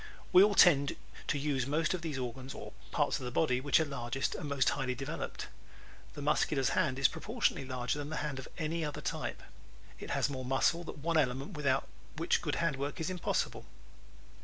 We 0.33 0.41
all 0.41 0.55
tend 0.55 0.95
to 1.27 1.37
use 1.37 1.67
most 1.67 1.91
those 1.91 2.17
organs 2.17 2.55
or 2.55 2.73
parts 2.89 3.19
of 3.19 3.25
the 3.25 3.29
body 3.29 3.61
which 3.61 3.79
are 3.79 3.85
largest 3.85 4.33
and 4.33 4.49
most 4.49 4.69
highly 4.69 4.95
developed. 4.95 5.45
The 6.15 6.23
Muscular's 6.23 6.69
hand 6.69 6.97
is 6.97 7.07
proportionately 7.07 7.67
larger 7.69 7.99
than 7.99 8.09
the 8.09 8.15
hand 8.25 8.39
of 8.39 8.47
any 8.57 8.83
other 8.83 9.01
type. 9.01 9.43
It 9.99 10.09
has 10.09 10.27
more 10.27 10.43
muscle, 10.43 10.83
that 10.85 10.97
one 10.97 11.17
element 11.17 11.51
without 11.51 11.87
which 12.17 12.41
good 12.41 12.55
hand 12.55 12.77
work 12.77 12.99
is 12.99 13.11
impossible. 13.11 13.67